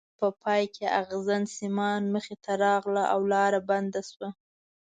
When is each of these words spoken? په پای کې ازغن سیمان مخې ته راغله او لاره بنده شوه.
په 0.19 0.27
پای 0.43 0.63
کې 0.75 0.85
ازغن 0.99 1.43
سیمان 1.57 2.01
مخې 2.13 2.35
ته 2.43 2.51
راغله 2.65 3.03
او 3.13 3.19
لاره 3.33 3.59
بنده 3.69 4.01
شوه. 4.09 4.29